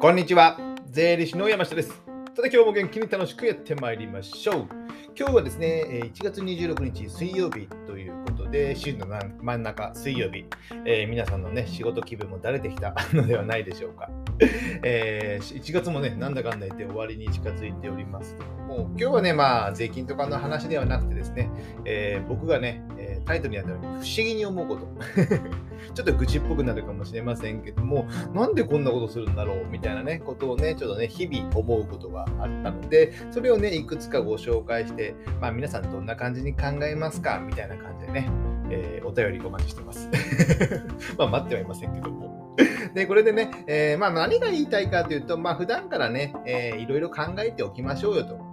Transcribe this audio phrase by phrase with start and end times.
[0.00, 0.56] こんにちは。
[0.86, 1.88] 税理士の山下です。
[1.88, 4.68] さて今日も元気に楽しくやってまいりましょう。
[5.18, 9.06] 今日はですね、1月26日水曜日ということで、週の
[9.42, 10.44] 真ん中水曜日、
[10.84, 14.08] えー、皆さんのね、仕事気分もだれてきた のではないでしょうか。
[14.84, 21.50] えー、1月もね、なんだかんだ言って終わりに近づいておりますけども、今日はね、まあ、税金とかの話ではなくてですね、
[21.84, 22.84] えー、僕がね、
[23.28, 24.88] タイトルにあったように不思議に思うこと。
[25.94, 37.40] ちょっと愚痴っぽくなるかもしれませんけどもなんでこんなことするんだろうみたいなねことをねちょっとね日々思うことがあったのでそれをねいくつかご紹介してまあ皆さんどんな感じに考えますか？
[37.44, 38.28] みたいな感じでね、
[38.70, 40.10] えー、お便りお待ちしてます。
[41.16, 42.56] まあ待ってはいませんけども。
[42.94, 48.47] で、これでね、えー、まあ何が言いたいかというと、まあ普段からね、えー、いろいろ考えておきましょうよと。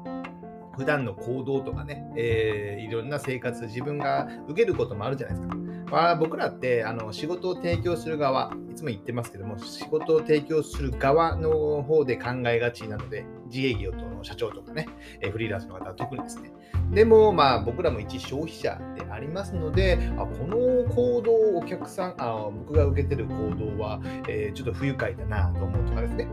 [0.77, 5.55] 普段の行動とかね、えー、いろんな生活、自分が受けることもあるじゃないですか。
[5.91, 14.87] まあ、僕らってあの仕事を提供する側、いつも言ってますけども、仕事を提供する側の方で考えがちなので、自営業との社長とかね、
[15.21, 16.51] えフリーランスの方は特にですね。
[16.91, 20.57] でも、まあ、僕らも一消費者でありますので、あこの
[20.93, 26.27] 行動をお客さんあ、僕が受けてる行動は、えー、ちょっと不愉快だなと思うとかですね。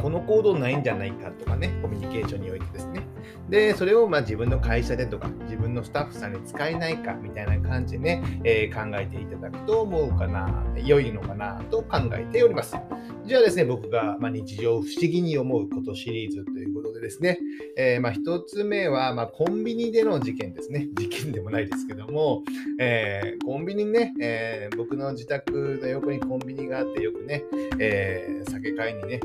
[0.00, 3.06] この行動ないんじゃないかとかね、コミュニケーションにおいてですね。
[3.48, 12.76] で、それをま自分の会社でとか、自分のスタッフさんに使えないかみたいな感じでね、えー、考えていただくと思うかな、良いのかなと考えております。
[13.24, 17.38] じゃあですね、僕がま日常不思議に思うことシリーズということでですね、
[17.76, 20.88] えー、ま1つ目はまコンビニでの事件ですね。
[20.94, 22.42] 事件でもないですけども、
[22.78, 27.44] えー、コンビニね、えー、僕の自宅の横にコンビニがあってよくね、
[27.78, 29.20] え酒買いにね、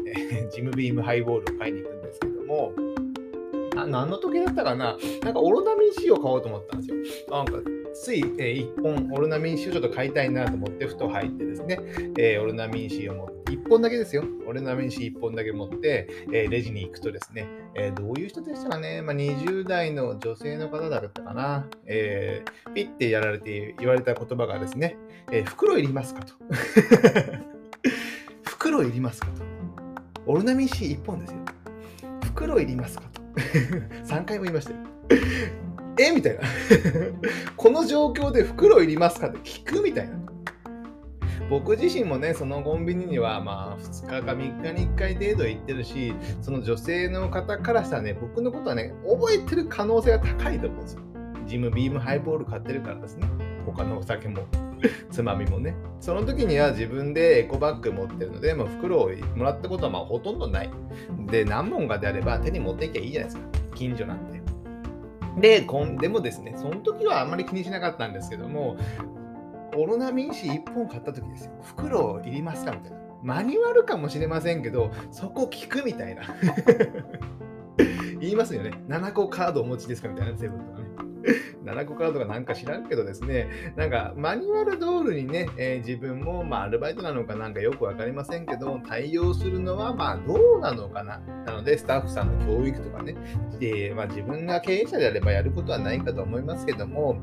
[0.53, 2.73] ジムビームハイボールを買いに行くんですけども、
[3.85, 4.97] 何の時だったかな？
[5.23, 6.95] なんかオロナミン C を買おうと思ったんですよ。
[7.31, 7.53] なんか
[7.93, 11.79] つい、えー、1本オロナミン C をちょっと買いたいなと思ってふと入ってですね、
[12.17, 14.23] えー、オロナミン C を持って、1本だけですよ。
[14.47, 22.43] オロナミン C1 本だけ持って、えー、レジに行くとですね、えどういう人でしたかね、まあ、20代の女性の方だったかな、え
[22.73, 24.97] ピッてやられて言われた言葉がですね、
[25.31, 26.33] え袋いりますかと。
[28.43, 29.43] 袋いりますかと。
[30.25, 31.38] オロナミン C1 本ですよ。
[32.23, 33.22] 袋いりますかと。
[34.05, 34.77] 3回も言いましたよ。
[35.99, 36.11] え？
[36.11, 36.41] みたいな。
[37.55, 40.17] この状況で袋いりますかって聞くみたいな。
[41.49, 51.01] 僕自身もね、そのコンビニにはまあ2日か3日に1回程度行ってるし、その女性の方からしたらね、僕のことはね、覚えてる可能性が高いと思うんですよ。
[51.45, 53.27] ジムビームハイボール買ってるからですね。
[53.66, 54.47] 他のお酒も。
[55.11, 55.75] つまみもね。
[55.99, 60.69] その時には自分でエコバッグ持ってるので、もう袋をもらったことはまあほとんどない。
[61.27, 63.47] で、何本かであれば手に持っていけばいいじゃないですか。
[63.75, 64.41] 近所なんで。
[65.39, 68.77] で、こんでもですね、その時はあんまり気にしなかったんですけども、
[69.75, 71.51] オロナミン C 1本買った時ですよ。
[71.63, 72.97] 袋いりますかみたいな。
[73.23, 76.23] マニュアルかもしれませんけど、そこ聞くみたいな。
[78.19, 78.72] 言いますよね。
[78.88, 81.12] 7個カードお持ちですかみたいな、セブンとかね。
[81.63, 91.19] 7個カードがなんか知らんけどですね、なんかマニュアル通りにね、えー、自分もまあアルバイトなのかなんかよく分かりませんけど、対応するのはまあどうなのかな。
[91.45, 93.16] なので、スタッフさんの教育とかね、
[93.59, 97.17] でまあ、自分が経営者であればやることはないかと思いますけども、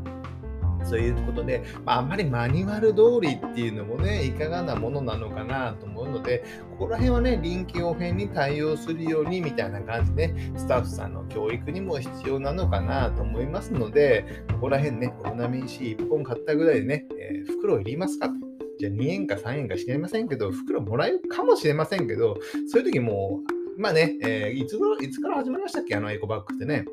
[0.84, 18.34] そういうことで、まあ、あんまりマニュアル通りっていうのもね、いかがなものなのかなと思うので、ここら辺はね、臨機応変に対応するようにみたいな感じで、スタッフさんの教育にも必要なのかなと思いますので、ここら辺ね、オロナミン C1 本買ったぐらいでね、えー、袋いりますかと。
[18.78, 23.40] じゃあ2円か3円か知りませんけど、袋もらえるかもしれませんけど、そういう時も
[23.76, 25.96] う、まあね、えー、いついつから始まりましたっけ？
[25.96, 26.86] あのエコバッグってね。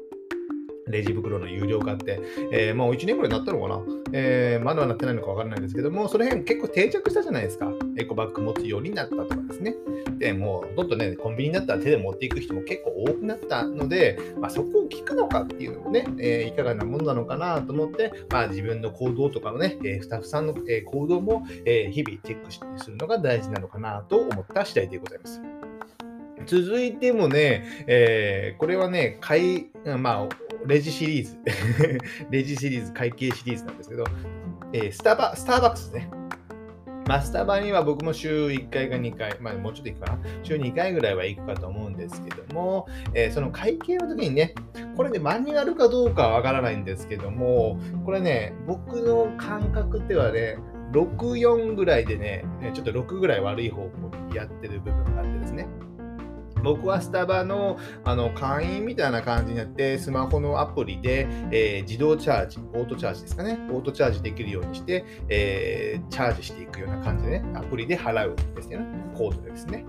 [0.90, 2.20] レジ袋の有料化って、
[2.52, 3.82] えー、まあ1年ぐらいになったのかな、
[4.14, 7.72] えー、まだはなってないのかわからないんですけども、その辺結構定着したじゃないですか。
[7.98, 9.76] エコバッグ持つようになったとかですね。
[10.18, 25.57] で、もう、どんどんね、コンビニになったら手で持っていく人も結構多くなったので、まあ、そこを聞くのかっていうのもね、えー、いかがなものなのかなと思って、まあ、自分の行動とかのね、えスタッフさんの、行動も、え日々チェックするのが大事なのかなと思った次第でございます。
[26.46, 29.68] 続いてもね、えー、これはね、買い、
[29.98, 30.30] まあ、
[30.66, 31.38] レジシリーズ。
[32.30, 34.04] レジシリーズ、会計シリーズなんですけど、
[34.74, 36.10] えー、スタバ、スターバックスね。
[37.08, 40.20] まあ、スタバには僕も週1回か2回、まあ、もうちょっと行くかな。
[40.44, 44.54] 週2回ぐらいは行くかと思うんですけども、えー、その会計の時にね、
[44.98, 50.58] これね、マニュアルかどうかはわからないんですけども、これね、僕の感覚ではね、
[50.92, 52.44] 6、4ぐらいでね、
[52.74, 55.68] ちょっと6ぐらい悪い方向にやってる部分があってですね。
[56.64, 69.86] 僕はスタバのあの会員みたいな感じになって、スマホのアプリで、えー、自動チャージ、オートチャージですかね、オートチャージできるようにして、えー、チャージしていくような感じでね、アプリで払うんですよね、コードでですね。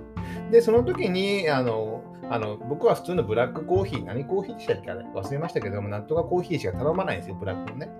[0.50, 5.04] で、その時に、あの、あの僕は普通のブラックコーヒー、何コーヒーでしたっけあれ？
[5.14, 7.90] 忘れましたけども、なんとかコーヒーしか頼まないんですよ、ブラックのね。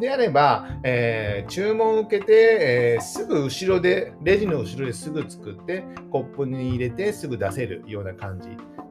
[0.00, 8.48] であれば、えー、注文を受けて、えー、すぐ後ろで、レジの後ろですぐ作って、コップに入れてすぐ出せるような感じ。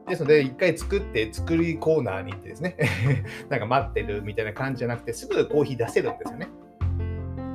[0.08, 2.76] ですので、一回作って、作りコーナーに行ってですね、
[3.50, 6.48] なんか待ってるみたいな感じじゃなくて、すぐコーヒー出せるんですよね。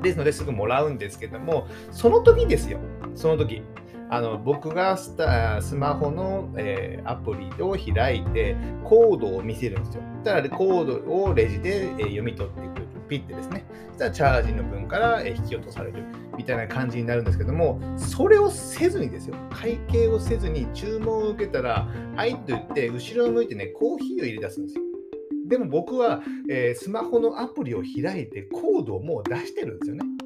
[0.04, 2.80] ですので、すぐもらうんですけども、その時ですよ、
[3.16, 3.63] その時。
[4.09, 10.04] あの僕がスタスマホの、えー、アプリを開いてコードを見せるんですよ。
[10.24, 12.88] そしたらコードをレジで、えー、読み取ってくる。
[13.07, 13.65] ピッてですね。
[13.89, 16.04] そしたらチャージの分から、え、引き落とされる
[16.38, 19.36] みたいな感じになるんですけども、それをせずにですよ。
[19.50, 24.83] 会計をせずに注文を受けたら、はいと言って、後ろを向いてね、コーヒーを入れ出すんですよ。
[25.48, 30.16] でも僕は、えー、スマホのアプリを開いてコードをもう出してるんですよね。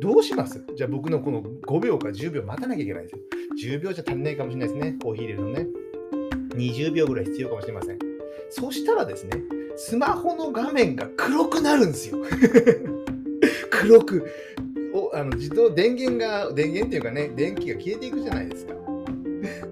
[0.00, 0.64] どうします？
[0.76, 3.18] じゃあ僕のこの5秒か10秒待たなきゃいけないですよ。
[3.76, 4.96] 10秒じゃ足りないかもしれないですね。
[5.02, 5.66] コーヒー入れるのね。
[6.54, 7.98] 20秒ぐらい必要かもしれません。
[8.50, 9.42] そしたらですね、
[9.76, 12.18] スマホの画面が黒くなるんですよ。
[13.70, 14.26] 黒く。
[14.94, 18.74] おあの自動電源が、電源っていうかね、電気が消えていくじゃないですか。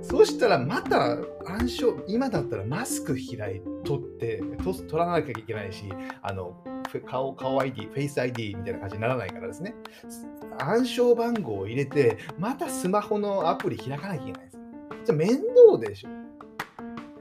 [0.02, 5.84] そしたらまた暗証、今だったらマスク開い取って、取らなきゃいけないし、
[6.23, 6.56] あの
[7.06, 9.75] 顔顔 ID、フェイス ID みたいな感じにならないからですね。
[10.59, 14.59] 暗証番号を入れて、またスマホのアプリ開かなきゃいけないです。
[15.06, 16.09] じゃ面倒でしょ。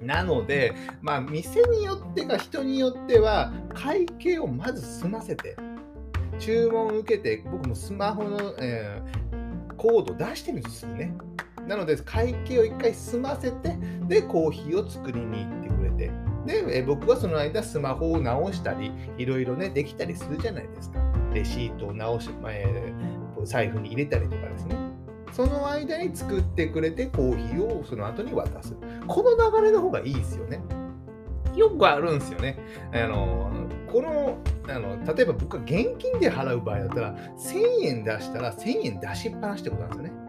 [0.01, 5.56] なので、まあ、店によってか人によっては、会計をまず済ませて、
[6.39, 11.15] 注文を受けて、僕もスマホの、えー、コード出してるんですよね。
[11.67, 13.77] なので、会計を一回済ませて、
[14.07, 15.63] で、コーヒーを作りに行っ
[16.45, 21.00] で、え僕はその間スマホを直したり、いろいろね、できたりするじゃないですか。
[21.33, 24.75] レシートを直し、えー、財布に入れたりとかですね。
[25.31, 28.74] その間に作ってくれてコーヒーをその後に渡す。
[29.07, 30.62] この流れの方がいいですよね。
[31.56, 32.57] よくあるんですよね。
[32.94, 33.51] あの
[33.91, 34.38] この
[34.68, 40.25] あの例えば僕が現金で払う場合だったら1000円出したら1000円出しっぱなしってことなんですよね。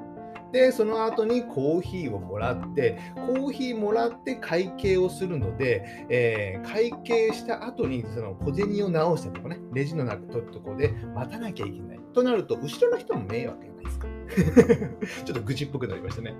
[0.53, 12.01] で、その後にコーヒーをもらって、コーヒーもらって会計をするので、えー、会計した後にその小銭を直したりとかね、レジの中取るところで待たなきゃいけない。
[12.15, 14.07] となると、後ろの人も迷惑じゃないですか。
[15.25, 16.35] ちょっと愚痴っぽくなりましたね。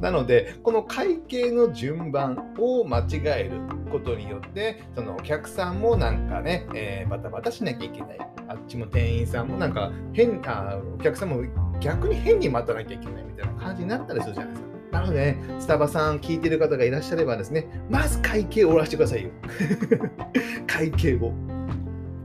[0.00, 3.58] なので、この会計の順番を間違える
[3.90, 8.18] ことによって、そのお客さんもなんかね、えー、バタバタしなきゃいけない。
[8.46, 11.42] あっちも店員さんもなんか変あ、お客さんも
[11.80, 14.74] 逆に変に待たなきゃいけないみたいな感じになったりするじゃないですか。
[14.92, 19.30] なので、ね、スタバさん聞いてる方がいらっしゃればですね、まず会計を終わらせてくださいよ。
[20.66, 21.32] 会計を。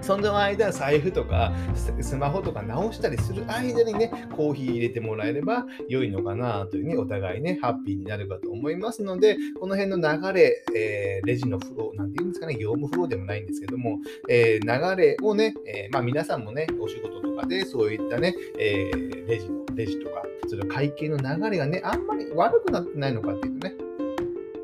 [0.02, 1.54] その間、財布とか
[2.02, 14.00] スマホとか直したりする間にね、コーヒー入れてもらえれば良いのかなというね、お互いね、ハッピーになるかと思いますので、この辺の流れ、えー、レジのフロー、なんていうんですかね、業務フローでもないんですけども、
[14.30, 18.92] えー、流れをね、えー、まあ皆さんもね、お仕事とかでそういったね、え
[19.28, 23.76] レジの、レジとか、それ会計の流れがね、あんまり悪くなってないのかっていうとね、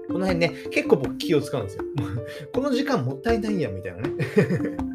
[0.07, 1.83] この辺ね、結構僕気を使うんですよ。
[2.53, 4.94] この時間もったいないやんみたいなね。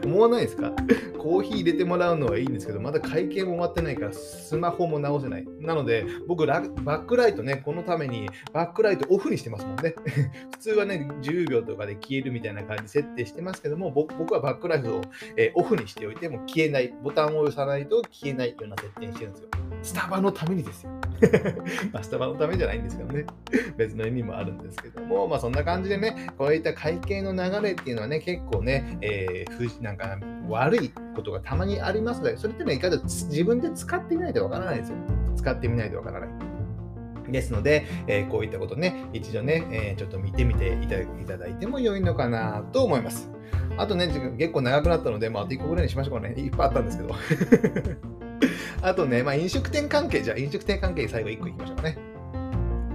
[0.04, 0.72] 思わないですか？
[1.18, 5.46] コーヒー入れてもらうのはいいんですけど、まだ会計も終わってないから、スマホも直せない。
[5.60, 9.94] なので、僕バックライトね、このためにバックライトオフにしてますもんね。
[10.52, 15.00] 普通はね、10秒とかで消えるみたいな感じ設定してますけども、僕はバックライトを、
[15.36, 19.48] えー、オフにしておいて、も消えない、ボタンを押さないと消えないような設定にしてるんですよ。
[19.82, 20.90] スタバのためにですよ。
[21.92, 23.26] まあ、スタバのためじゃないんですけどね。
[23.76, 34.96] 別の意味もあるんですけども、まあそんな感じでね、こういった会計の流れっていうのはね、結構ね、えー、なんか悪いことがたまにありますので、それってね、いかが自分で使ってみないとわからないですよ。
[35.36, 36.28] 使ってみないとわからない。
[37.30, 40.86] ですので、えー、こういったことね、一度ね、えー、ちょっと見てみてい
[41.26, 43.30] ただいても良いのかなと思います。
[43.76, 44.08] あとね、
[44.38, 46.34] 結構長くなったので、まあ、あと1個ぐらいにしましょうかね。
[46.36, 47.14] いっぱいあったんですけど。
[48.82, 51.96] あとね、まあ、飲食店関係、じゃあ飲食店関係最後1個いきましょうかね。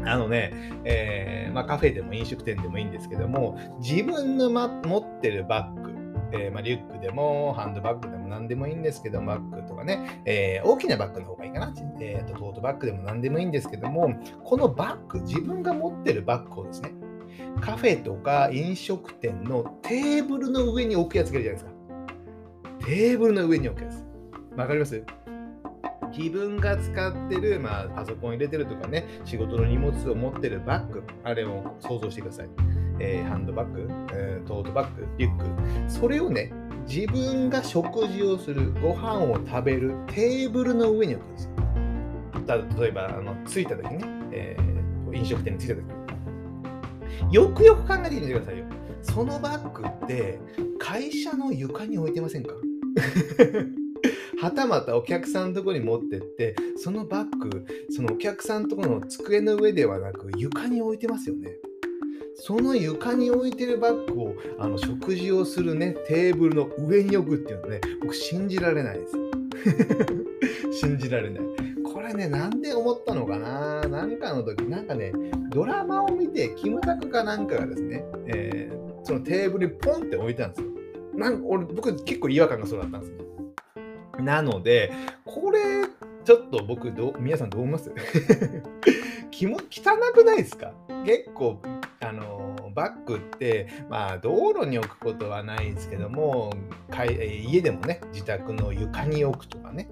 [0.05, 0.53] あのね、
[0.85, 5.88] えー、まあ、カフェでも飲食店でもいいんですけども、自分の、ま、持ってるバッグ、
[6.31, 11.73] えー、まあ、リュックでもハンドバッグでも何でもいいんですけど、バッグとかね、えー、大きなバッグの方がいいかな。
[11.99, 16.91] えーと、トートバッグでも何でもいいんですけども、このバッグ、自分が持ってるバッグをですね、
[17.61, 22.85] カフェとか飲食店のテーブルの上に置くやつがいるじゃないですか。
[22.85, 24.05] テーブルの上に置くやつ。
[24.55, 25.03] わかります？
[26.17, 32.49] 自分が使ってる、まあ、パソコン入れてるとかね、仕事の荷物を持ってるバッグ、あれを想像してください。
[32.99, 35.91] えー、ハンドバッグ、えー、トートバッグ、リュック。
[35.91, 36.51] それをね、
[36.87, 41.51] 自分が食事をする、ご飯を食べるテーブルの上に置くんですよ。
[42.79, 43.99] 例えば、あの着いた時ね、
[44.31, 45.83] えー、飲食店に着いた時
[47.31, 48.65] よくよく考えてみてくださいよ。
[49.01, 50.39] そのバッグって
[50.77, 52.53] 会社の床に置いてませんか？
[54.41, 61.51] はたまたお客さんのとこに持ってってそのバッグそのお客さんのところの机の上ではなく床に置いてますよね。
[62.39, 69.15] その床に置いてるバッグをあの食事をするねテーブルの上に置くっていうのね僕信じられないです。
[70.79, 71.43] 信じられない。
[71.83, 73.81] これねなんで思ったのかな？
[73.87, 75.11] なんかの時なんかね
[75.49, 80.67] ドラマを見てキムタクかなんかがですね、えー、そのテーブルにポンって置いたんですよ。
[81.15, 84.23] なん俺僕結構違和感がそうだったんですよ。
[84.23, 84.91] なので
[85.25, 85.59] これ
[86.23, 87.91] ちょっと僕ど皆さんどう思います？
[89.31, 90.73] 気も汚くないですか？
[91.05, 91.59] 結構
[92.01, 92.28] あの
[92.69, 96.53] バッグって、まあ、道路に置くことはないんですけども
[97.47, 99.89] 家でもね自宅の床に置くとかね、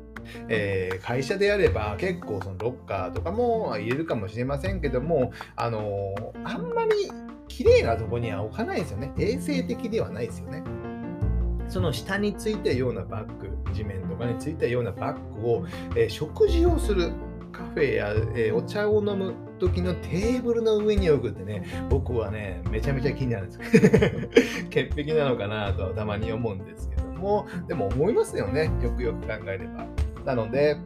[0.50, 7.12] えー、会社であれば結構そのロッカーとかも入れるかもしれませんけどもあのあんまり
[7.48, 10.64] 綺麗なとこには置かないですよね衛生的ではないですよね。
[11.70, 15.66] その下についたようなバッグ、地面とかについたようなバッグを、
[15.96, 17.12] えー、食事をする
[17.52, 24.70] カフェや、え、お茶を飲む時のテーブルの上に置くってね、僕はね、めちゃめちゃ気になるんです。
[24.70, 29.86] 潔癖なのかなとはたまに思うんですけども、でも思いますよね、よくよく考えれば。
[30.26, 30.78] なので、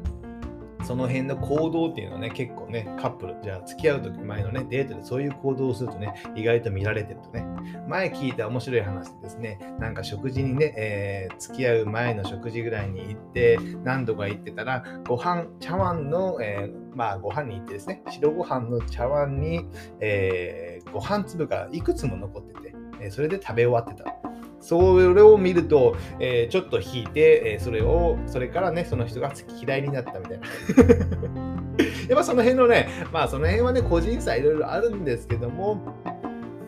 [0.91, 7.45] その辺の行動っていうのはね、結構ね、カップル、じゃあ付き合う時前のね、デートでそういう行動をするとね、意外と見られてるとね、
[7.87, 19.65] 前聞いた面白い話ですね、なんか食事にね、えー、付き合う前の食事ぐらいに行って、何度か行ってたら、ご飯、茶碗の、えー、まあ、ご飯に行ってですね、白ご飯の茶碗に、
[20.01, 22.70] えー、ご飯粒がいくつも残ってて、
[23.09, 24.15] それで食べ終わってた。
[24.59, 30.47] それを見ると、えー、ちょっと引いて、えー、それを、それからね、その人が嫌いになったみたいな。
[32.07, 35.81] やっぱその辺のね、まあその辺はね、個人差いろいろあるんですけども、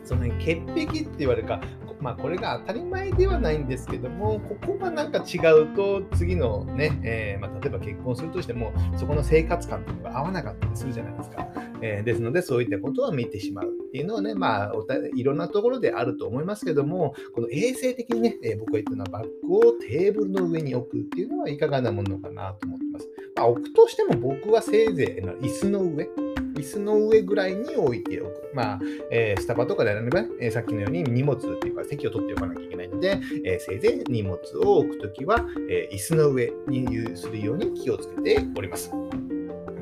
[0.03, 1.61] その辺潔癖って言われるか、
[1.99, 11.47] まあこれが当たり前ではないんですけども、ここがなんか違うと、次のね、えー、まあ、例えば結婚するとしても、そこの生活感というのが合わなかったりするじゃないですか。
[11.83, 14.73] えー、ですので、そういったことを見てしまうっていうのはね、まあ、
[15.15, 23.09] いろんなところであると思いますけども、この衛生的にね、えー、僕が言ったのはバッグをテーブルの上に置くっていうのはいかがなものかなと思ってます。
[23.35, 26.09] まあ、置くとしても僕はせいぜい椅子の上、
[26.55, 28.49] 椅子の上ぐらいに置いておく。
[28.53, 28.79] まあ、
[29.11, 38.91] えー、スタバとかであれば、えー、さっきのように荷物っていうか席を取っておかなきゃいけないので、えー、せいぜい荷物を置くときは、え椅子の上にするように気をつけております。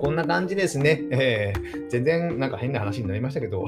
[0.01, 1.03] こんな感じですね。
[1.11, 3.67] えー、全然なんか変な話になりましたけど、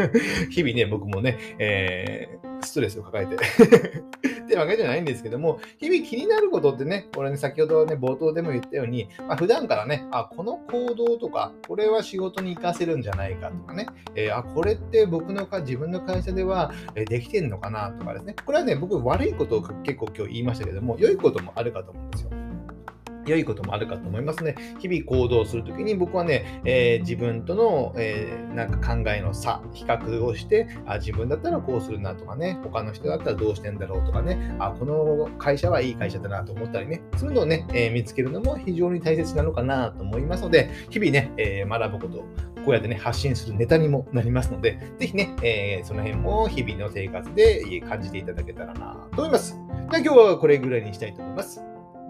[0.48, 22.43] 日々ね、僕もね、えー、ストレスを抱えて ってわけじゃないんですけども、日々気になることってね、これね、先ほどね、冒頭でも言ったように、まあ、普段からね、あ、この行動とか、これは仕事に活かせるんじゃないかとかね、えー、あ、これって僕のか、自分の会社では、えできてんのかなとかですね、これはね、僕悪いことを結構今日言いましたけども、良いこともあるかと思うんですよ。
[23.26, 24.54] 良いこともあるかと思いますね。
[24.78, 42.22] 日々行動するときに僕はね、えー、自分との、えー、なんか考えの差、比較をして、あ自分だったらこうするなとかね、他の人だったらどうしてんだろうとかね、あこの会社はいい会社だなと思ったりね、そういうのをね、えー、見つけるのも非常に大切なのかなと思いますので、日々ね、え学ぶことを
[42.64, 49.58] こうやってね、発信するネタにもなりますので、ぜひね、えその辺も日々の生活で感じていただけたらなと思います。
[49.90, 51.60] では今日はこれぐらいにしたいと思います。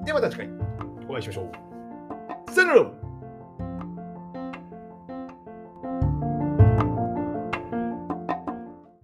[0.04, 0.93] ではまた次回。
[1.14, 2.50] お会いしましょう。
[2.52, 3.03] さよなら